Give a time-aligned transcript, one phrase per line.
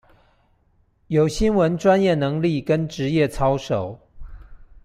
[1.09, 3.99] 有新聞專業能力跟職業操守